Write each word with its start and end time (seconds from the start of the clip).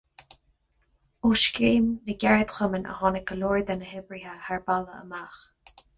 Ó 1.27 1.29
Scéim 1.41 1.91
na 2.07 2.15
gCeardchumann 2.23 2.89
a 2.93 2.95
tháinig 3.03 3.27
go 3.33 3.37
leor 3.43 3.61
de 3.71 3.77
na 3.83 3.91
hoibrithe 3.93 4.35
thar 4.47 4.65
baile 4.71 5.01
amach. 5.03 5.43